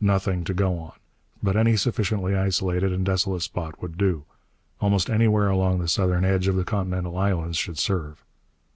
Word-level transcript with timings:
Nothing 0.00 0.42
to 0.42 0.52
go 0.52 0.76
on. 0.80 0.94
But 1.40 1.56
any 1.56 1.76
sufficiently 1.76 2.34
isolated 2.34 2.92
and 2.92 3.06
desolate 3.06 3.42
spot 3.42 3.80
would 3.80 3.96
do. 3.96 4.24
Almost 4.80 5.08
anywhere 5.08 5.46
along 5.50 5.78
the 5.78 5.86
southern 5.86 6.24
edge 6.24 6.48
of 6.48 6.56
the 6.56 6.64
continental 6.64 7.16
islands 7.16 7.58
should 7.58 7.78
serve. 7.78 8.24